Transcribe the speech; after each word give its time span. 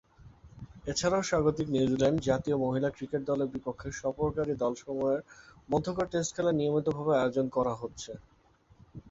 এছাড়াও, 0.87 1.23
স্বাগতিক 1.23 1.67
নিউজিল্যান্ড 1.69 2.19
জাতীয় 2.29 2.57
মহিলা 2.65 2.89
ক্রিকেট 2.97 3.21
দলের 3.29 3.51
বিপক্ষে 3.55 3.89
সফরকারী 4.01 4.53
দলসমূহের 4.55 5.21
মধ্যকার 5.69 6.07
টেস্ট 6.11 6.31
খেলা 6.35 6.51
নিয়মিতভাবে 6.59 7.13
আয়োজন 7.17 7.45
করা 7.55 7.73
হচ্ছে। 7.81 8.11